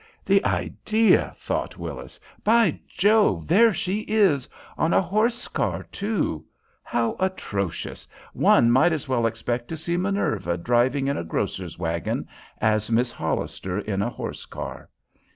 [0.25, 2.19] "The idea!" thought Willis.
[2.43, 3.45] "By Jove!
[3.45, 6.43] there she is on a horse car, too!
[6.81, 8.07] How atrocious!
[8.33, 12.27] One might as well expect to see Minerva driving in a grocer's wagon
[12.59, 14.89] as Miss Hollister in a horse car.